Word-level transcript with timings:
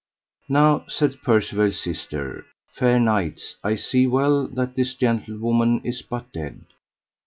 Now, 0.49 0.85
said 0.87 1.21
Percivale's 1.21 1.79
sister, 1.79 2.47
fair 2.71 2.99
knights, 2.99 3.57
I 3.63 3.75
see 3.75 4.07
well 4.07 4.47
that 4.47 4.73
this 4.73 4.95
gentlewoman 4.95 5.79
is 5.85 6.01
but 6.01 6.31
dead. 6.33 6.65